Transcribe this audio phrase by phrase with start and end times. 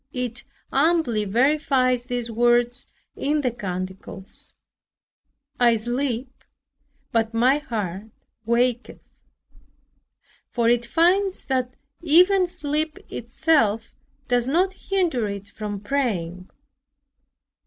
[0.13, 0.43] It
[0.73, 4.55] amply verifies these words in the Canticles,
[5.59, 6.43] "I sleep
[7.11, 8.07] but my heart
[8.43, 8.97] waketh;"
[10.49, 13.93] for it finds that even sleep itself
[14.27, 16.49] does not hinder it from praying.